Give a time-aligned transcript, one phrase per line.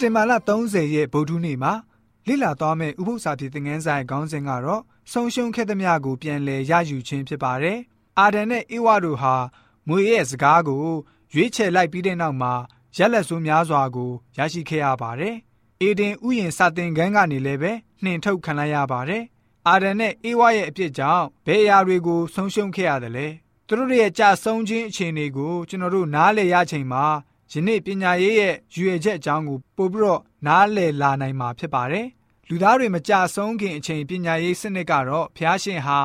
[0.00, 1.72] တင်ဘာလ30ရက်ဗုဒ္ဓနေ့မှာ
[2.26, 4.82] လိလာသွားမဲ့ဥပုသ္စာပြေသင်ငန်းဆိုင်ခေါင်းစဉ်ကတော့
[5.12, 7.78] ဆုံးရှုံးခဲ့သမျှကိုပြန်လည်ရယူခြင်းဖြစ်ပါတယ်။
[8.18, 9.34] အာဒန်နဲ့ဧဝတို့ဟာ
[9.88, 10.86] မွေရဲ့စကားကို
[11.34, 12.52] ရွေးချယ်လိုက်ပြီးတဲ့နောက်မှာ
[12.96, 15.36] ရက်လက်ဆိုးများစွာကိုရရှိခဲ့ရပါတယ်။
[15.80, 17.72] အေဒင်ဥယျင်စာတင်ခန်းကနေလည်းပဲ
[18.02, 19.22] နှင်ထုတ်ခံလိုက်ရပါတယ်။
[19.68, 23.26] အာဒန်နဲ့ဧဝရဲ့အပြစ်ကြောင့်ဘယ်အရာတွေကိုဆုံးရှုံးခဲ့ရတယ်လဲ။
[23.66, 27.04] သူတို့ရဲ့ကြာဆုံးခြင်းအခြေအနေကိုကျွန်တော်တို့နားလည်ရချိန်မှာ
[27.52, 32.06] ယနေ့ပညာရေးရဲ့ရွေချက်အကြောင်းကိုပို့ပြီးတော့နားလည်လာနိုင်မှာဖြစ်ပါတယ်။
[32.48, 35.98] လူသားတွေမကြဆုံးခင်အချိန်ပညာရေးစနစ်ကတော့ဖျားရှင်ဟာ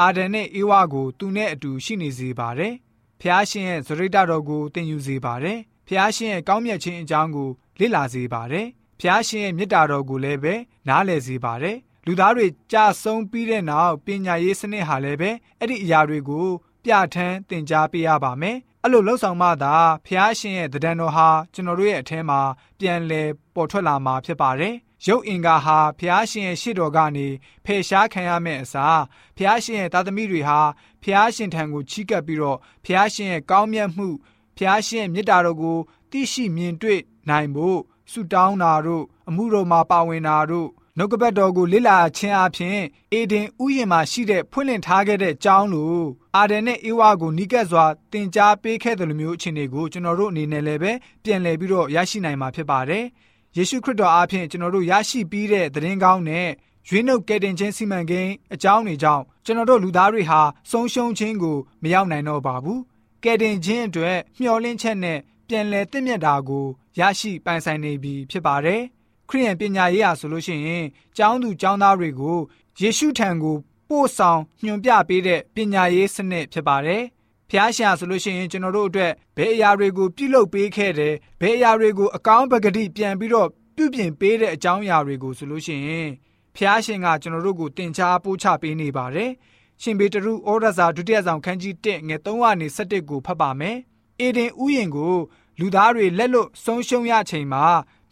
[0.00, 2.74] အာဒန်နဲ့ဧဝကိုသူနဲ့အတူရှိနေစေပါတယ်။
[3.20, 7.50] ဖျားရှင်ရဲ့ဇရိတတော်ကိုသင်ယူစေပါတယ်။ဖျားရှင်ရဲ့ကောင်းမြတ်ခြင်းအကြောင်းကို
[7.80, 8.66] လေ့လာစေပါတယ်။
[9.00, 10.54] ဖျားရှင်ရဲ့မေတ္တာတော်ကိုလည်းပဲ
[10.88, 16.46] နားလည်စေပါတယ်။လူသားတွေကြာဆုံးပြီးတဲ့နောက်ပညာရေးစနစ်ဟာလည်းပဲအဲ့ဒီအရာတွေကို
[16.84, 19.74] ပြဋ္ဌာန်းသင်ကြားပေးရပါမယ်။ အဲ့လိုလှုပ်ဆောင်မှသာ
[20.06, 22.40] ဖះရှင်ရဲ့တဒံတော်ဟာကျွန်တော်တို့ရဲ့အထဲမှာ
[22.78, 24.74] ပြန်လည်ပေါ်ထွက်လာမှာဖြစ်ပါတယ်။
[25.06, 27.26] ရုပ်အင်္ဂါဟာဖះရှင်ရဲ့ရှေ့တော်ကနေ
[27.64, 29.00] ဖယ်ရှားခံရမယ့်အစား
[29.36, 30.60] ဖះရှင်ရဲ့သားသမီးတွေဟာ
[31.02, 34.08] ဖះရှင်ထံကိုချီးကပ်ပြီးတော့ဖះရှင်ရဲ့ကောင်းမြတ်မှု
[34.56, 35.78] ဖះရှင်ရဲ့မေတ္တာတော်ကို
[36.10, 37.80] သိရှိမြင်တွေ့နိုင်ဖို့
[38.12, 42.78] ဆုတောင်းတာတို့အမှုတော်မှာပါဝင်တာတို့ နှုတ်ကပတ်တော်ကိုလေ့လာခြင်းအပြင်
[43.12, 45.96] အေဒင်ဥယျာဉ်မှာရှိတဲ့ဖွင့်လှစ်ထားခဲ့တဲ့ကျောင်းလို
[46.36, 50.92] အာဒန်နဲ့အေဝါကိုနီးကပ်စွာတင် जा ပေးခဲ့တယ်လို့မျိုးအခြေအနေကိုကျွန်တော်တို့အနေနဲ့လည်းပဲ
[51.24, 53.04] ပြန်လည်ပြီးတော့ရရှိနိုင်မှာဖြစ်ပါတယ်။
[53.56, 56.48] ယေရှုခရစ်တော်အားဖြင့်ကျွန်တော်တို့ရရှိပြီးတဲ့သတင်းကောင်းနဲ့
[56.88, 62.80] ရွေးနှုတ်ကယ်တင်ခြင်းစီမံကိန်းအကြောင်းတွေကြောင့်ကျွန်တော်တို့လူသားတွေဟာဆုံးရှုံးခြင်းကိုမရောက်နိုင်တော့ပါဘူး။
[63.24, 66.66] ကယ်တင်ခြင်းအတွက်မျှော်လင့်ချက်နဲ့ပြန်လည်တင့်မြတ်တာကို
[67.00, 68.82] ရရှိပိုင်ဆိုင်နေပြီဖြစ်ပါတယ်။
[69.32, 70.84] ခရိယန်ပညာရေးဟာဆိုလို့ရှိရင်
[71.16, 72.38] ကျောင်းသူကျောင်းသားတွေကို
[72.80, 73.56] ယေရှုထံကို
[73.88, 77.02] ပို့ဆောင်ညွှန်ပြပေးတဲ့ပညာရေးစနစ်ဖြစ်ပါတယ်။
[77.50, 86.08] ဖျားရှာဆိုလို့ရှိရင်ကျွန်တော်တို့အတွက်ဘယ်အရာတွေကိုပြုလုပ်ပေးခဲ့တယ်ဘယ်အရာတွေကိုအကောင်းပကတိပြန်ပြီးတော့ပြုပြင်ပေးတဲ့အကြောင်းအရာတွေကိုဆိုလို့ရှိရင်
[86.56, 89.30] ဖျားရှင်ကကျွန်တော်တို့ကိုတင် जा ပို့ချပေးနေပါတယ်။
[89.82, 93.76] ရှင်ဘေတရုဩရစာဒုတိယဆောင်ခန်းကြီး1ငယ်3ကနေ7ကိုဖတ်ပါမယ်။
[94.20, 95.14] အေဒင်ဥယျင်ကို
[95.58, 97.64] လူသားတွေလက်လွတ်ဆုံးရှုံးရချိန်မှာ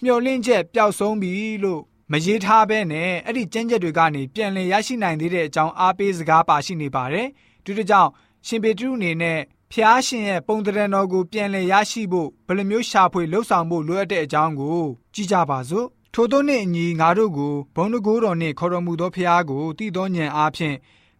[0.05, 1.33] မျောလင့်ချက်ပျောက်ဆုံးပြီ
[1.65, 7.29] လို့မရေးထားဘဲနဲ့အဲ့ဒီကျင့်ချက်တွေကနေပြန်လည်ရရှိနိုင်သေးတဲ့အကြောင်းအားပေးစကားပါရှိနေပါတယ်။
[7.65, 8.11] ဒီတကြောင့်
[8.47, 9.39] ရှင်ပေတရုအနေနဲ့
[9.73, 14.81] ဖျားရှင်ရဲ့ပုံတရံတော်ကိုပြန်လည်ရရှိဖို့ဘယ်လိုမျိုးရှာဖွေလှုပ်ဆောင်ဖို့လိုအပ်တဲ့အကြောင်းကို
[15.15, 20.77] ကြည့်ကြပါစို့။ထို့သောနှင့်အညီငါတို့ကိုဘုံတကိုးတော်နှင့်ခေါ်တော်မူသောဖျားကိုတည်သောဉာဏ်အားဖြင့်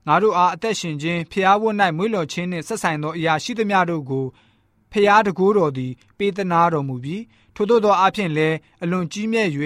[0.07, 4.25] ငါတို့အားအသက်ရှင်ခြင်းဖျားဝတ်၌မွေးလျော်ခြင်းနှင့်ဆက်ဆိုင်သောအရာရှိသမျှတို့ကို
[4.93, 7.23] ဖျားတကိုးတော်သည် ပေးသနာတော်မူပြီး
[7.55, 9.49] ထို့သောသောအဖြစ်လည်းအလွန်ကြီးမြတ်၍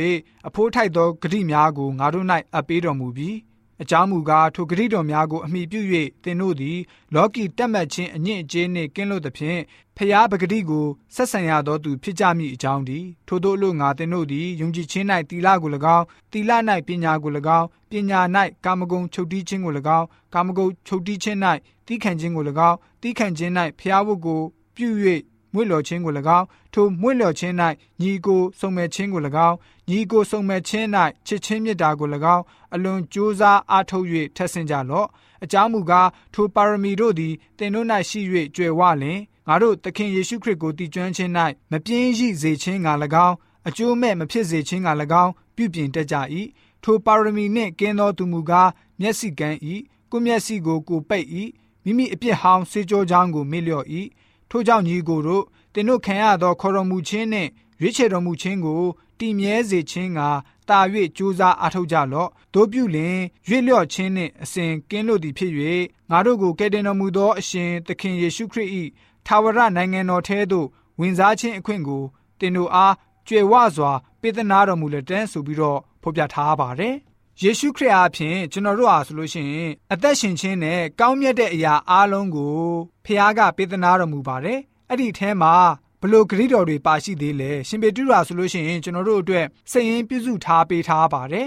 [0.46, 3.36] အဖိုးထိုက်သောဂတိများကိုငါတို့၌အပ်ပေးတော်မူပြီး
[3.82, 5.80] အကြောင်းမူကားထိုဂတိတော်များကိုအမိပြု၍
[6.24, 6.78] သင်တို့သည်
[7.14, 9.60] လောကီတက်မှတ်ခြင်းအညစ်အကြေးနှင့်ကင်းလွတ်သဖြင့်
[9.96, 12.98] ဖျားပဂတိကိုဆက်ဆံရသောသူဖြစ်ကြမည်အကြောင်းဒီ
[13.28, 18.20] ထို့သောအလို့ငါသင်တို့သည်ယုံကြည်ခြင်း၌တီလာကို၎င်းတီလာ၌ပညာကို၎င်းပညာ၌
[18.64, 21.38] ကာမဂုဏ်ချုပ်တီးခြင်းကို၎င်းကာမဂုဏ်ချုပ်တီးခြင်း၌
[21.86, 24.42] တီးခံခြင်းကို၎င်းတီးခံခြင်း၌ဖျားဝတ်ကို
[24.76, 24.88] ပြု၍
[25.54, 27.54] မွေ့လျော်ခြင်းကို၎င်းထိုမွေ့လျော်ခြင်း၌
[28.00, 29.56] ညီကိုစုံမဲ့ခြင်းကို၎င်း
[29.88, 30.86] ညီကိုစုံမဲ့ခြင်း၌
[31.26, 32.42] ချစ်ချင်းမေတ္တာကို၎င်း
[32.74, 35.08] အလွန်ကြိုးစားအားထုတ်၍ထက်ဆင့်ကြလော့
[35.44, 38.20] အကြောင်းမူကားထိုပါရမီတို့သည်သင်တို့၌ရှိ၍
[38.56, 41.32] ကြွယ်ဝလင်ငါတို့သခင်ယေရှုခရစ်ကိုတည်ကျွမ်းခြင်း၌
[41.70, 42.88] မပြင်းရိစေခြင်းက၎
[43.26, 43.36] င်း
[43.68, 44.88] အကျိုးမဲ့မဖြစ်စေခြင်းက၎
[45.22, 46.16] င်းပြုပြင်တတ်ကြ၏
[46.82, 48.70] ထိုပါရမီနှင့်ကင်းသောသူမူကား
[49.00, 49.58] မျက်စိကန်း၏
[50.10, 51.26] ကိုမျက်စိကိုကိုပိတ်၏
[51.84, 53.86] မိမိအပြစ်ဟောင်းစေကြောချောင်းကိုမေ့လျော့၏
[54.50, 55.44] ထို့ကြောင့်ညီကိုတို့
[55.74, 57.50] တင်တို့ခံရသောခေါ်တော်မူခြင်းနှင့်
[57.80, 58.82] ရွေးချယ်တော်မူခြင်းကို
[59.18, 60.20] တည်မြဲစေခြင်းက
[60.68, 60.78] တာ၍
[61.16, 63.18] ကြိုးစားအားထုတ်ကြလော့တို့ပြုလင်
[63.48, 65.52] ရွေ့လျော့ခြင်းနှင့်အစဉ်ကင်းလို့သည်ဖြစ်၍
[66.10, 68.70] ငါတို့ကိုကယ်တင်တော်မူသောအရှင်သခင်ယေရှုခရစ်၏
[69.26, 70.66] ထာဝရနိုင်ငံတော်ထဲသို့
[71.00, 72.02] ဝင်စားခြင်းအခွင့်ကို
[72.40, 72.94] တင်တို့အား
[73.28, 76.94] ကြွယ်ဝစွာပေးသနာတော်မူလက်တန်းဆိုပြီးတော့ဖော်ပြထားပါတယ်
[77.42, 82.56] ယေရှုခရစ်အားဖြင့်ကျွန်တော်တို့အားဆိုလို့ရှိရင်အသက်ရှင်ခြင်းနဲ့ကောင်းမြတ်တဲ့အရာအလုံးကို
[83.04, 85.54] ဖခင်ကပေးသနာတော်မူပါတယ်အဲ့ဒီထဲမှာ
[86.00, 91.46] ဘလို့ဂရိတော်တွေပါရှိသေးလဲရှင်ပေတုရာဆိုလို့ရှိရင်ကျွန်တော်တို့အတွက်စည်ရင်ပြုစုထားပေးထားပါတယ်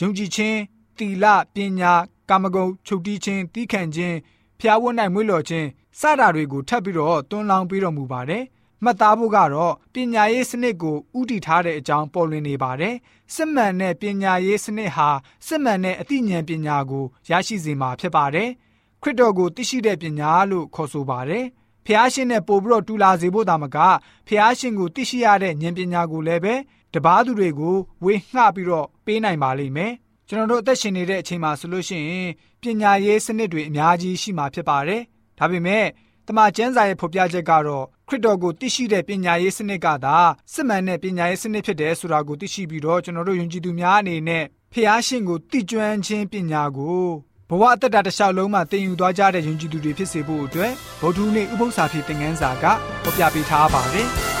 [0.00, 0.58] ယုံကြည်ခြင်း
[0.98, 1.92] တီလပညာ
[2.28, 4.16] ကာမဂုဏ်ချုပ်တီးခြင်းတီးခံခြင်း
[4.60, 5.66] ဖျားဝတ်၌မွေးလျော်ခြင်း
[6.00, 8.42] စတာတွေကိုထပ်ပြီးတော့တွန်းလောင်းပေးတော်မူပါတယ်
[8.84, 12.96] မှတ်သားဖို့ကတော့ပညာရေးစနစ်ကိုဥတည်ထားတဲ့အကြောင်းပေါ်လွင်နေပါတယ်
[13.34, 15.08] စစ်မှန်တဲ့ပညာရေးစနစ်ဟာ
[15.46, 18.50] စစ်မှန်တဲ့အသိဉာဏ်ပညာကိုရရှိစေမှာဖြစ်ပါတယ်
[19.02, 21.44] ခရစ်တော်ကိုသိရှိတဲ့ပညာလို့ခေါ်ဆိုပါတယ်
[21.86, 23.78] ဖះရှင်နဲ့ပို့ပြီးတော့တူလာစေဖို့တာမက
[24.28, 26.54] ဖះရှင်ကိုသိရှိရတဲ့ဉာဏ်ပညာကိုလည်းပဲ
[26.94, 29.92] တပားသူတွေကိုဝေငှပြီးတော့ပေးနိုင်ပါလိမ့်မယ်
[30.28, 32.30] ကျွန်တော်တို့အသက်ရှင်နေတဲ့အချိန်မှာဆိုလို့ရှိရင်
[32.62, 35.02] ပညာရေးစနစ်တွေအများကြီးရှိမှာဖြစ်ပါတယ်
[35.38, 35.86] ဒါပေမဲ့
[36.26, 40.16] တမန်ကျမ်းစာရဲ့ဖော်ပြချက်ကတော့ ခရစ်တော်ကိုသိရှိတဲ့ပညာရေးစနစ်ကသာ
[40.52, 47.04] စစ်မှန်တဲ့ပညာရေးစနစ်ဖြစ်တယ်ဆိုတာကိုသိရှိပြီးတော့ကျွန်တော်တို့ယုံကြည်သူများအနေနဲ့ဖျားရှင်ကိုသိကျွမ်းခြင်းပညာကို
[47.48, 52.64] ဘဝအတ္တတစ်လျှောက်လုံးမှာသင်ယူသွားကြတဲ့ယုံကြည်သူတွေဖြစ်စေဖို့အတွက်ဗုဒ္ဓဟူးနေ့ဥပုသ္စာဖြစ်တဲ့ငန်းစာက
[53.02, 54.10] ဖော်ပြပေးထားပါတယ်။